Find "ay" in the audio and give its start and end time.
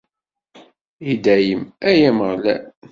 1.87-1.99